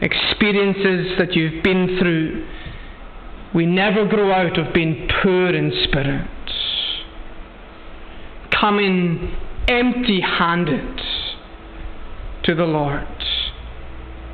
[0.00, 2.48] experiences that you've been through,
[3.54, 6.28] we never grow out of being poor in spirit.
[8.50, 9.36] Coming
[9.68, 11.00] empty handed
[12.42, 13.06] to the Lord.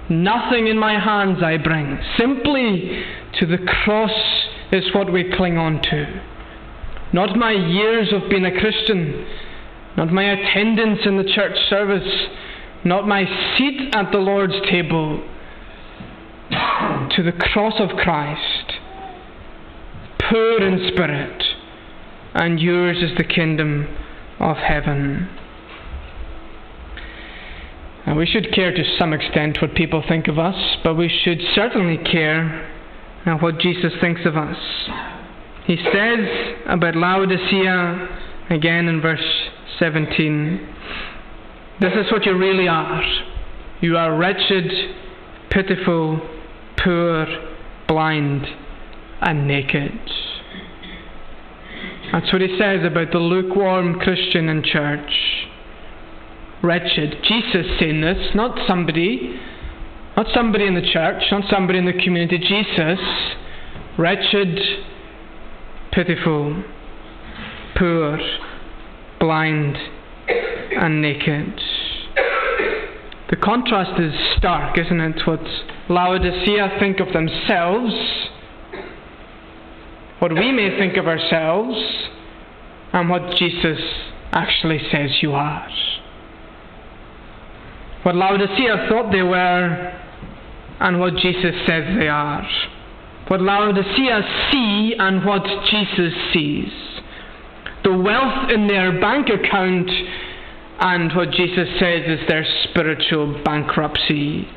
[0.08, 3.04] Nothing in my hands I bring, simply
[3.38, 4.18] to the cross
[4.72, 6.22] is what we cling on to.
[7.12, 9.26] Not my years of being a Christian,
[9.96, 12.28] not my attendance in the church service,
[12.84, 13.24] not my
[13.56, 15.26] seat at the Lord's table,
[16.50, 18.72] to the cross of Christ,
[20.30, 21.42] poor in spirit,
[22.34, 23.88] and yours is the kingdom
[24.38, 25.28] of heaven.
[28.04, 31.40] And we should care to some extent what people think of us, but we should
[31.54, 32.72] certainly care
[33.40, 34.56] what Jesus thinks of us.
[35.64, 38.08] He says about Laodicea,
[38.50, 40.74] again in verse 17,
[41.80, 43.02] this is what you really are.
[43.80, 44.70] You are wretched,
[45.50, 46.20] pitiful,
[46.82, 47.26] poor,
[47.86, 48.46] blind,
[49.20, 49.92] and naked.
[52.12, 55.10] That's what he says about the lukewarm Christian in church.
[56.62, 57.16] Wretched.
[57.24, 59.38] Jesus saying this, not somebody,
[60.16, 62.38] not somebody in the church, not somebody in the community.
[62.38, 62.98] Jesus,
[63.98, 64.58] wretched,
[65.92, 66.64] pitiful,
[67.76, 68.18] poor,
[69.26, 69.76] blind,
[70.28, 71.60] and naked.
[73.28, 75.26] The contrast is stark, isn't it?
[75.26, 75.40] What
[75.88, 77.92] Laodicea think of themselves,
[80.20, 81.76] what we may think of ourselves,
[82.92, 83.80] and what Jesus
[84.30, 85.68] actually says you are.
[88.04, 89.92] What Laodicea thought they were,
[90.78, 92.48] and what Jesus says they are.
[93.26, 94.20] What Laodicea
[94.52, 96.85] see and what Jesus sees.
[97.86, 99.88] The wealth in their bank account
[100.80, 104.48] and what Jesus says is their spiritual bankruptcy.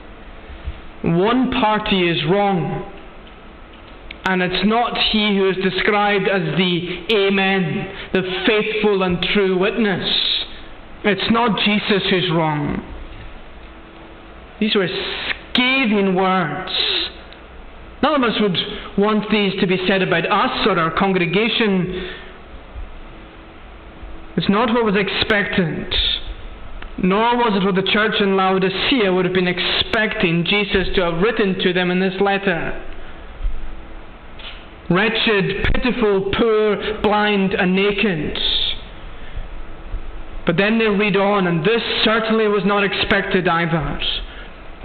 [1.04, 2.92] One party is wrong,
[4.26, 10.10] and it's not he who is described as the Amen, the faithful and true witness.
[11.04, 12.82] It's not Jesus who's wrong.
[14.60, 14.88] These were
[15.54, 16.72] scathing words.
[18.02, 18.58] None of us would
[18.98, 22.26] want these to be said about us or our congregation.
[24.40, 25.94] It's not what was expected
[27.02, 31.22] nor was it what the church in Laodicea would have been expecting Jesus to have
[31.22, 32.86] written to them in this letter.
[34.90, 38.38] Wretched, pitiful, poor, blind, and naked.
[40.46, 44.00] But then they read on, and this certainly was not expected either.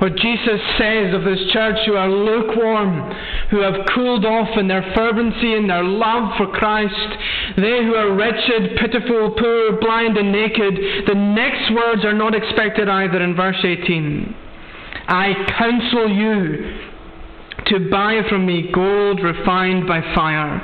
[0.05, 3.11] What Jesus says of this church who are lukewarm,
[3.49, 6.93] who have cooled off in their fervency and their love for Christ,
[7.57, 12.87] they who are wretched, pitiful, poor, blind, and naked, the next words are not expected
[12.87, 14.37] either in verse 18.
[15.09, 16.81] I counsel you
[17.65, 20.61] to buy from me gold refined by fire,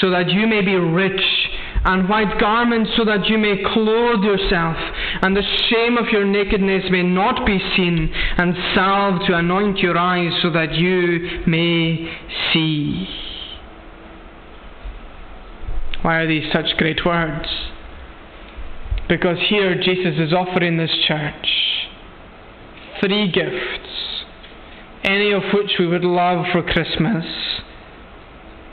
[0.00, 1.20] so that you may be rich
[1.84, 4.76] and white garments so that you may clothe yourself,
[5.22, 9.96] and the shame of your nakedness may not be seen, and salve to anoint your
[9.96, 12.12] eyes so that you may
[12.52, 13.08] see.
[16.02, 17.48] Why are these such great words?
[19.08, 21.48] Because here Jesus is offering this church
[23.00, 23.88] three gifts,
[25.04, 27.24] any of which we would love for Christmas.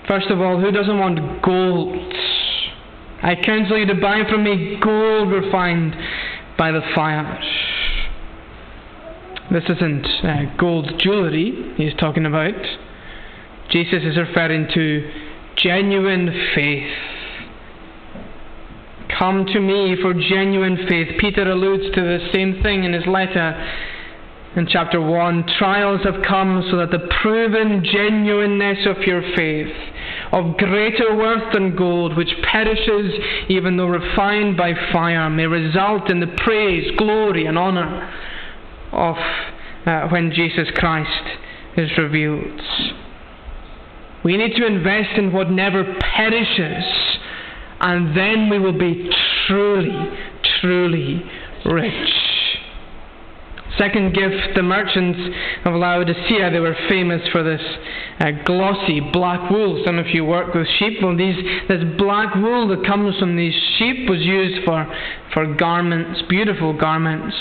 [0.08, 2.14] First of all, who doesn't want gold?
[3.22, 5.96] I counsel you to buy from me gold refined
[6.58, 7.40] by the fire.
[9.52, 12.54] This isn't uh, gold jewellery he's talking about.
[13.70, 15.12] Jesus is referring to
[15.56, 16.94] genuine faith.
[19.18, 21.18] Come to me for genuine faith.
[21.20, 23.56] Peter alludes to the same thing in his letter
[24.56, 25.46] in chapter 1.
[25.58, 29.74] Trials have come so that the proven genuineness of your faith
[30.32, 33.14] of greater worth than gold, which perishes
[33.50, 38.14] even though refined by fire, may result in the praise, glory, and honour
[38.92, 39.16] of
[39.86, 41.38] uh, when Jesus Christ
[41.78, 42.62] is revealed.
[44.24, 46.84] We need to invest in what never perishes,
[47.80, 49.10] and then we will be
[49.48, 50.10] truly,
[50.60, 51.24] truly
[51.66, 52.17] rich.
[53.78, 55.20] Second gift, the merchants
[55.66, 57.62] of Laodicea, they were famous for this
[58.20, 59.82] uh, glossy black wool.
[59.86, 61.00] Some of you work with sheep.
[61.02, 61.36] Well, these,
[61.68, 64.86] this black wool that comes from these sheep was used for,
[65.34, 67.36] for garments, beautiful garments.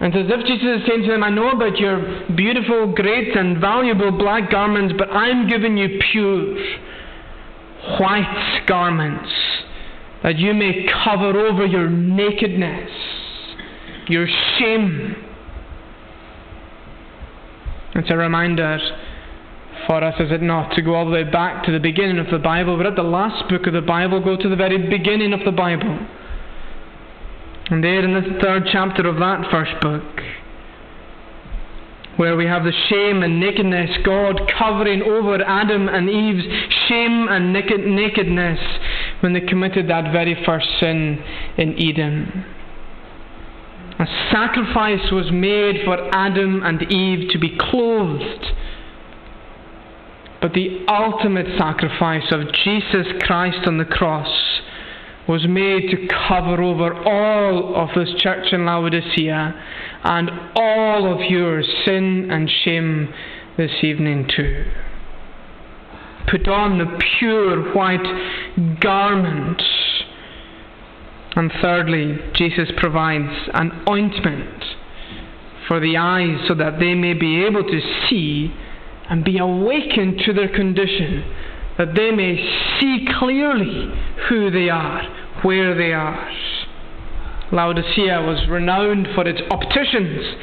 [0.00, 3.60] And as if Jesus is saying to them, I know about your beautiful, great, and
[3.60, 6.56] valuable black garments, but I'm giving you pure,
[8.00, 9.30] white garments
[10.22, 12.90] that you may cover over your nakedness,
[14.08, 14.26] your
[14.58, 15.16] shame.
[17.94, 18.78] It's a reminder
[19.86, 22.30] for us, is it not, to go all the way back to the beginning of
[22.30, 22.76] the Bible?
[22.76, 25.52] But at the last book of the Bible, go to the very beginning of the
[25.52, 25.98] Bible.
[27.70, 30.22] And there in the third chapter of that first book,
[32.16, 36.44] where we have the shame and nakedness, God covering over Adam and Eve's
[36.88, 38.60] shame and naked- nakedness
[39.20, 41.22] when they committed that very first sin
[41.56, 42.44] in Eden.
[44.02, 48.46] A sacrifice was made for Adam and Eve to be clothed.
[50.40, 54.60] But the ultimate sacrifice of Jesus Christ on the cross
[55.28, 59.54] was made to cover over all of this church in Laodicea
[60.02, 63.14] and all of your sin and shame
[63.56, 64.64] this evening too.
[66.28, 69.62] Put on the pure white garment.
[71.34, 74.64] And thirdly, Jesus provides an ointment
[75.66, 78.52] for the eyes so that they may be able to see
[79.08, 81.24] and be awakened to their condition
[81.78, 82.36] that they may
[82.78, 83.90] see clearly
[84.28, 85.02] who they are,
[85.42, 86.30] where they are.
[87.50, 90.36] Laodicea was renowned for its opticians.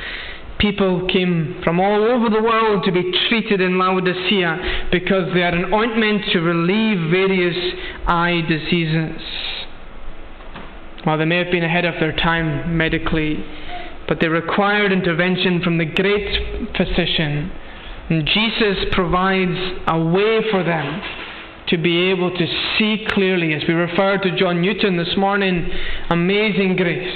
[0.60, 5.54] People came from all over the world to be treated in Laodicea because they had
[5.54, 7.56] an ointment to relieve various
[8.06, 9.22] eye diseases.
[11.04, 13.44] While they may have been ahead of their time medically,
[14.08, 17.52] but they required intervention from the great physician.
[18.10, 21.02] And Jesus provides a way for them
[21.68, 22.48] to be able to
[22.78, 23.54] see clearly.
[23.54, 25.70] As we referred to John Newton this morning,
[26.10, 27.16] amazing grace.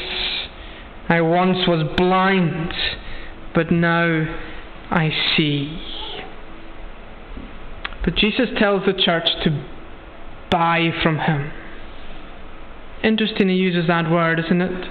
[1.09, 2.71] I once was blind,
[3.55, 4.25] but now
[4.91, 5.81] I see.
[8.05, 9.65] But Jesus tells the church to
[10.51, 11.51] buy from Him.
[13.03, 14.87] Interesting, He uses that word, isn't it?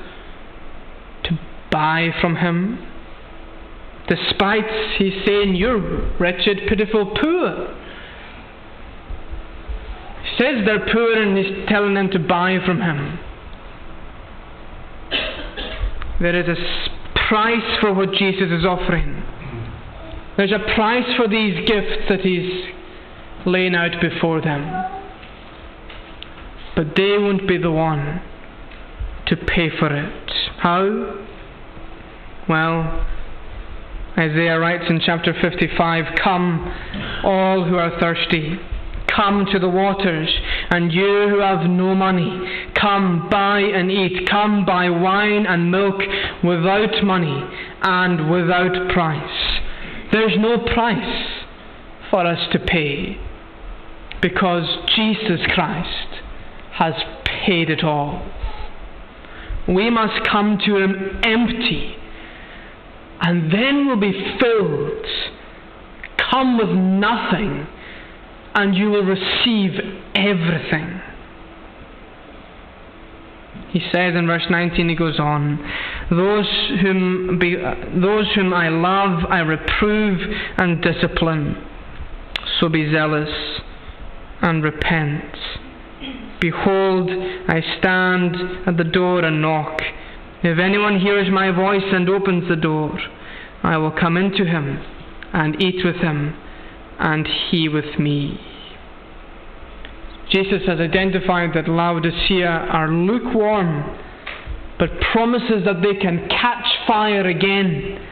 [1.25, 1.39] To
[1.71, 2.87] buy from Him.
[4.09, 7.75] Despite He's saying, You're wretched, pitiful, poor
[10.23, 13.19] He says they're poor and he's telling them to buy from him.
[16.21, 19.23] There is a price for what Jesus is offering.
[20.37, 22.67] There's a price for these gifts that he's
[23.45, 24.63] laying out before them.
[26.75, 28.23] But they won't be the one
[29.27, 30.33] to pay for it.
[30.59, 31.25] How?
[32.49, 33.07] Well,
[34.19, 38.59] Isaiah writes in chapter 55 Come, all who are thirsty.
[39.15, 40.29] Come to the waters,
[40.71, 44.27] and you who have no money, come buy and eat.
[44.29, 46.01] Come buy wine and milk
[46.43, 47.45] without money
[47.83, 49.61] and without price.
[50.13, 51.27] There's no price
[52.11, 53.19] for us to pay
[54.23, 54.65] because
[54.95, 56.12] Jesus Christ
[56.73, 56.95] has
[57.25, 58.27] paid it all.
[59.69, 61.97] We must come to Him empty,
[63.21, 65.07] and then we'll be filled.
[66.31, 67.67] Come with nothing
[68.55, 69.73] and you will receive
[70.15, 71.01] everything.
[73.71, 75.59] He says in verse 19, he goes on,
[76.11, 76.47] those
[76.83, 80.21] whom, be, those whom I love, I reprove
[80.59, 81.67] and discipline.
[82.61, 83.31] So be zealous
[84.43, 85.35] and repent.
[86.43, 88.37] Behold, I stand
[88.67, 89.81] at the door and knock.
[90.43, 92.99] If anyone hears my voice and opens the door,
[93.63, 94.85] I will come into him
[95.33, 96.37] and eat with him
[96.99, 98.41] and he with me.
[100.33, 103.97] Jesus has identified that Laodicea are lukewarm,
[104.81, 108.05] but promises that they can catch fire again,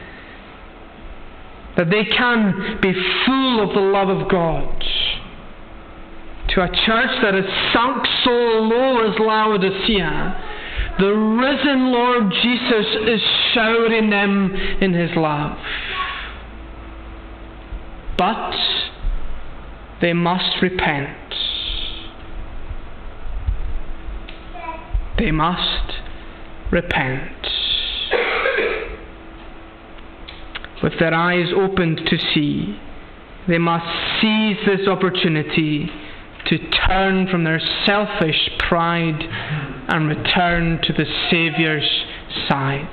[1.75, 2.93] that they can be
[3.25, 4.81] full of the love of God.
[6.55, 13.21] To a church that has sunk so low as Laodicea, the risen Lord Jesus is
[13.53, 15.57] showering them in his love.
[18.17, 18.53] But
[20.01, 21.17] they must repent.
[25.17, 25.93] They must
[26.69, 27.47] repent.
[30.83, 32.77] With their eyes opened to see,
[33.47, 33.85] they must
[34.19, 35.89] seize this opportunity
[36.47, 39.21] to turn from their selfish pride
[39.87, 41.89] and return to the Saviour's
[42.47, 42.87] side.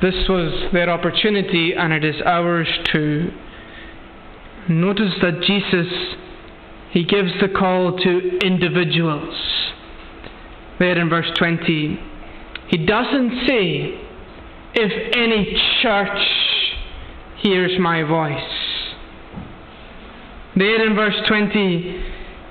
[0.00, 3.30] This was their opportunity, and it is ours too.
[4.68, 6.16] Notice that Jesus
[6.92, 9.34] he gives the call to individuals.
[10.78, 11.98] There in verse 20,
[12.68, 13.98] he doesn't say,
[14.74, 16.18] if any church
[17.38, 18.61] hears my voice.
[20.54, 22.04] There in verse 20,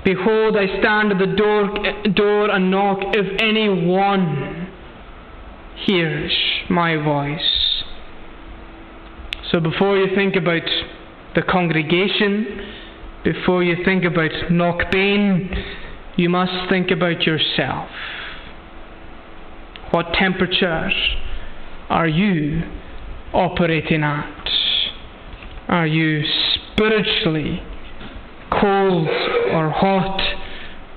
[0.04, 4.68] behold, I stand at the door, door and knock, if any one
[5.86, 6.36] hears
[6.70, 7.84] my voice.
[9.52, 10.68] So before you think about
[11.36, 12.74] the congregation,
[13.24, 15.64] before you think about Knockbane,
[16.16, 17.90] you must think about yourself.
[19.92, 20.90] What temperature
[21.90, 22.64] are you
[23.34, 24.50] operating at?
[25.68, 26.24] Are you
[26.74, 27.62] spiritually
[28.52, 30.22] cold or hot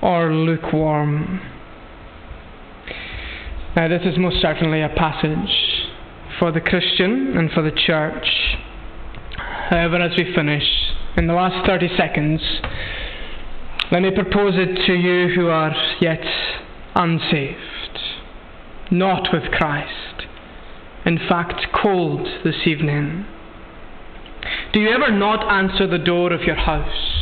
[0.01, 1.41] or lukewarm?
[3.75, 5.85] Now, this is most certainly a passage
[6.39, 8.57] for the Christian and for the church.
[9.69, 10.63] However, as we finish,
[11.17, 12.41] in the last 30 seconds,
[13.91, 16.23] let me propose it to you who are yet
[16.95, 17.99] unsaved,
[18.91, 20.25] not with Christ,
[21.05, 23.25] in fact, cold this evening.
[24.73, 27.14] Do you ever not answer the door of your house?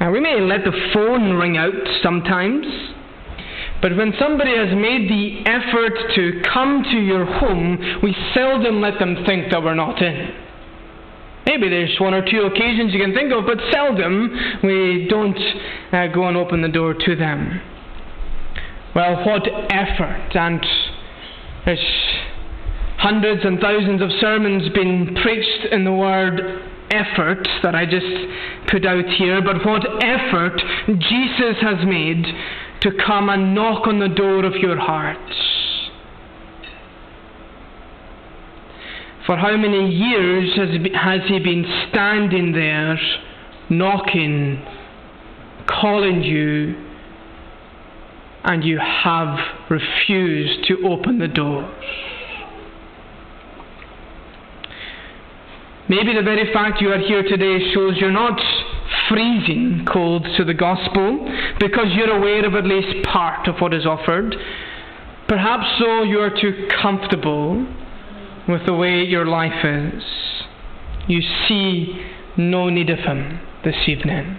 [0.00, 2.66] Now, we may let the phone ring out sometimes,
[3.82, 8.98] but when somebody has made the effort to come to your home, we seldom let
[8.98, 10.34] them think that we're not in.
[11.46, 14.30] Maybe there's one or two occasions you can think of, but seldom
[14.62, 15.38] we don't
[15.92, 17.60] uh, go and open the door to them.
[18.94, 20.64] Well, what effort, and
[21.64, 21.84] there's
[22.98, 28.06] hundreds and thousands of sermons being preached in the word effort that I just
[28.70, 32.24] put out here, but what effort Jesus has made
[32.80, 35.18] to come and knock on the door of your heart.
[39.26, 42.98] For how many years has, has he been standing there,
[43.68, 44.64] knocking,
[45.66, 46.74] calling you,
[48.44, 51.70] and you have refused to open the door?
[55.88, 58.38] Maybe the very fact you are here today shows you're not
[59.08, 61.26] freezing cold to the gospel
[61.58, 64.36] because you're aware of at least part of what is offered.
[65.28, 67.66] Perhaps so you are too comfortable
[68.46, 70.02] with the way your life is.
[71.06, 72.04] You see
[72.36, 74.38] no need of Him this evening.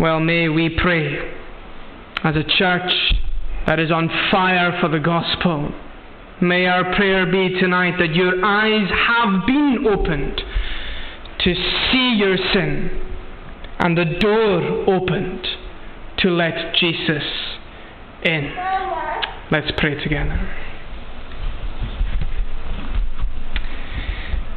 [0.00, 1.34] Well, may we pray
[2.24, 2.92] as a church
[3.66, 5.74] that is on fire for the gospel
[6.40, 10.42] May our prayer be tonight that your eyes have been opened
[11.40, 13.06] to see your sin
[13.78, 15.46] and the door opened
[16.18, 17.22] to let Jesus
[18.22, 18.52] in.
[19.50, 20.38] Let's pray together.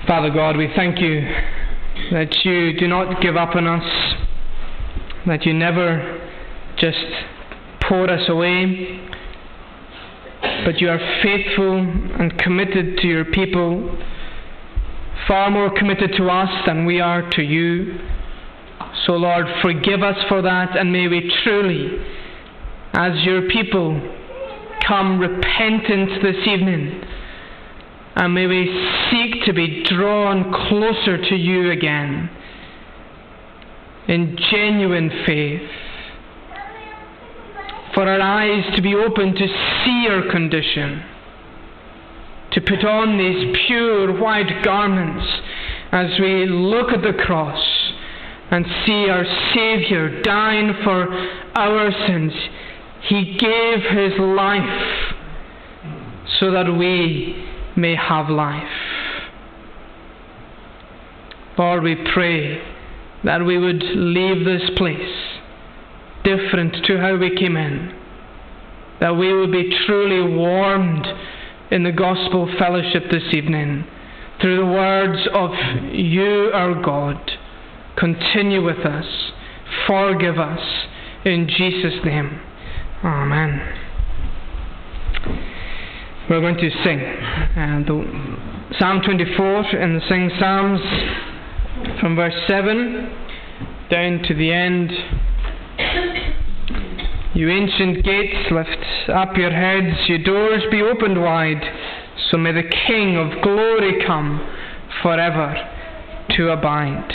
[0.08, 1.22] Father God, we thank you
[2.12, 4.16] that you do not give up on us,
[5.28, 6.28] that you never
[6.78, 6.98] just
[7.88, 9.08] pour us away,
[10.42, 13.98] but you are faithful and committed to your people,
[15.28, 18.00] far more committed to us than we are to you.
[19.06, 22.00] So, Lord, forgive us for that, and may we truly,
[22.94, 24.00] as your people,
[24.88, 27.02] come repentant this evening,
[28.16, 28.66] and may we
[29.12, 32.30] seek to be drawn closer to you again.
[34.08, 35.70] In genuine faith
[37.94, 39.48] for our eyes to be open to
[39.84, 41.04] see our condition,
[42.52, 45.26] to put on these pure white garments
[45.92, 47.64] as we look at the cross
[48.52, 51.08] and see our Saviour dying for
[51.56, 52.34] our sins.
[53.08, 55.14] He gave His life
[56.40, 58.64] so that we may have life.
[61.58, 62.62] Lord, we pray
[63.24, 65.19] that we would leave this place
[66.24, 67.96] different to how we came in.
[69.00, 71.08] That we would be truly warmed
[71.72, 73.86] in the gospel fellowship this evening
[74.42, 75.52] through the words of
[75.94, 77.32] you, our God.
[77.98, 79.06] Continue with us,
[79.88, 80.60] forgive us,
[81.26, 82.42] in Jesus' name.
[83.04, 83.80] Amen.
[86.30, 87.00] We're going to sing
[87.86, 90.80] the Psalm 24 and sing Psalms
[92.00, 93.16] from verse 7
[93.90, 94.92] down to the end
[97.34, 101.62] you ancient gates, lift up your heads, your doors be opened wide,
[102.30, 104.40] so may the King of glory come
[105.02, 105.56] forever
[106.38, 107.12] to abide.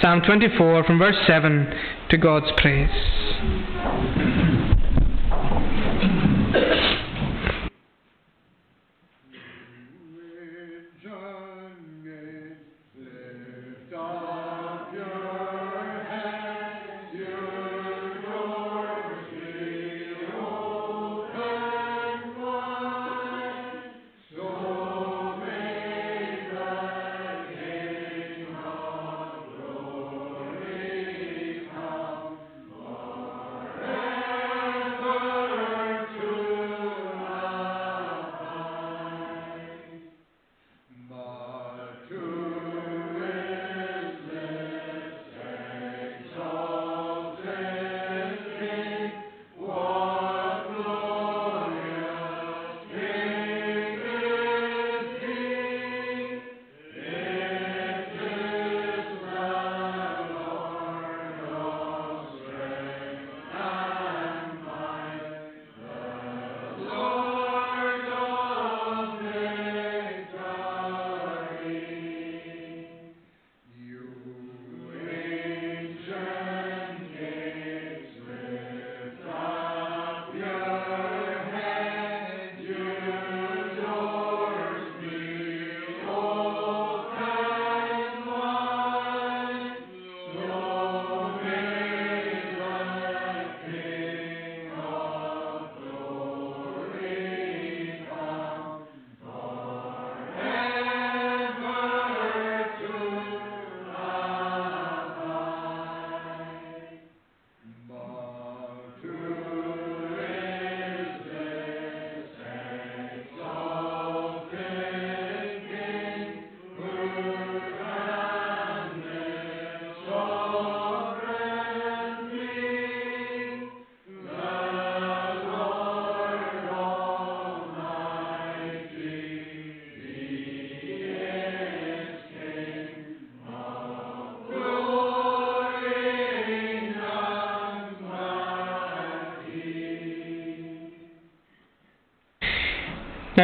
[0.00, 1.72] Psalm 24 from verse 7
[2.10, 2.90] to God's praise.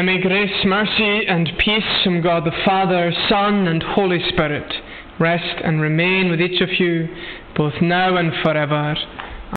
[0.01, 4.73] Now may grace, mercy, and peace from God the Father, Son, and Holy Spirit
[5.19, 7.07] rest and remain with each of you,
[7.55, 8.97] both now and forever.